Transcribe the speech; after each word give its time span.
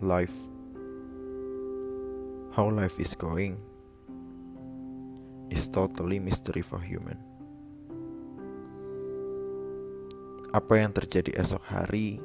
life, 0.00 0.34
how 2.52 2.68
life 2.68 3.00
is 3.00 3.16
going, 3.16 3.56
is 5.48 5.68
totally 5.72 6.20
mystery 6.20 6.60
for 6.60 6.76
human. 6.76 7.16
Apa 10.52 10.80
yang 10.80 10.92
terjadi 10.92 11.32
esok 11.40 11.64
hari, 11.64 12.20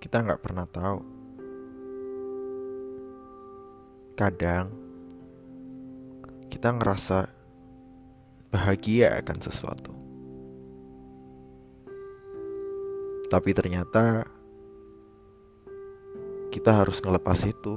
kita 0.00 0.24
nggak 0.24 0.40
pernah 0.40 0.64
tahu. 0.68 1.00
Kadang 4.16 4.72
kita 6.48 6.72
ngerasa 6.72 7.28
bahagia 8.48 9.20
akan 9.20 9.38
sesuatu, 9.44 9.92
tapi 13.28 13.52
ternyata 13.52 14.24
kita 16.56 16.72
harus 16.72 17.04
ngelepas 17.04 17.36
itu. 17.44 17.76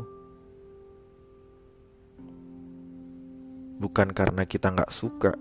Bukan 3.75 4.15
karena 4.15 4.47
kita 4.47 4.71
nggak 4.71 4.91
suka, 4.91 5.35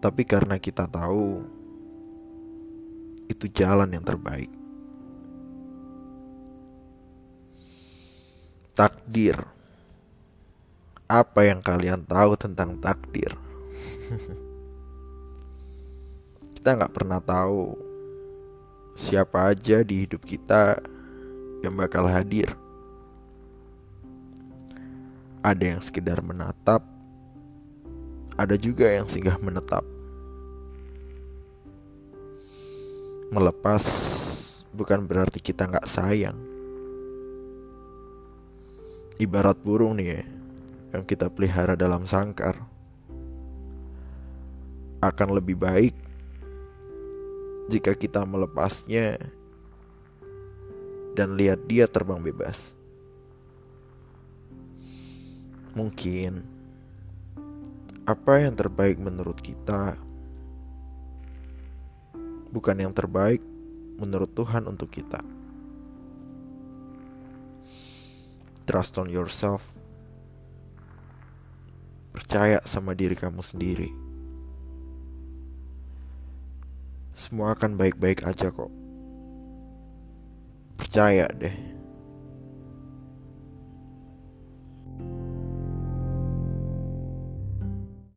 tapi 0.00 0.24
karena 0.24 0.56
kita 0.56 0.88
tahu 0.88 1.44
itu 3.28 3.44
jalan 3.52 3.92
yang 3.92 4.04
terbaik. 4.04 4.48
Takdir. 8.72 9.36
Apa 11.08 11.48
yang 11.48 11.60
kalian 11.60 12.04
tahu 12.04 12.36
tentang 12.36 12.76
takdir? 12.80 13.36
kita 16.60 16.76
nggak 16.76 16.92
pernah 16.92 17.20
tahu 17.24 17.95
siapa 18.96 19.52
aja 19.52 19.84
di 19.84 20.08
hidup 20.08 20.24
kita 20.24 20.80
yang 21.60 21.76
bakal 21.76 22.08
hadir. 22.08 22.48
Ada 25.44 25.76
yang 25.76 25.80
sekedar 25.84 26.18
menatap, 26.24 26.80
ada 28.34 28.56
juga 28.56 28.88
yang 28.88 29.06
singgah 29.06 29.36
menetap. 29.38 29.84
Melepas 33.30 33.84
bukan 34.72 35.04
berarti 35.04 35.44
kita 35.44 35.68
nggak 35.68 35.86
sayang. 35.86 36.34
Ibarat 39.20 39.60
burung 39.60 40.00
nih 40.00 40.08
ya, 40.08 40.22
yang 40.96 41.04
kita 41.04 41.28
pelihara 41.28 41.76
dalam 41.76 42.08
sangkar. 42.08 42.58
Akan 45.04 45.30
lebih 45.30 45.60
baik 45.60 45.94
jika 47.66 47.98
kita 47.98 48.22
melepasnya 48.22 49.18
dan 51.18 51.34
lihat 51.34 51.64
dia 51.66 51.90
terbang 51.90 52.22
bebas. 52.22 52.76
Mungkin 55.76 56.40
apa 58.06 58.38
yang 58.38 58.54
terbaik 58.54 59.02
menurut 59.02 59.42
kita 59.42 59.98
bukan 62.54 62.76
yang 62.78 62.94
terbaik 62.94 63.42
menurut 64.00 64.30
Tuhan 64.32 64.64
untuk 64.64 64.88
kita. 64.88 65.20
Trust 68.64 68.96
on 68.96 69.12
yourself. 69.12 69.62
Percaya 72.16 72.64
sama 72.64 72.96
diri 72.96 73.14
kamu 73.14 73.44
sendiri. 73.44 74.05
Semua 77.16 77.56
akan 77.56 77.80
baik-baik 77.80 78.28
aja 78.28 78.52
kok. 78.52 78.68
Percaya 80.76 81.24
deh. 81.32 81.56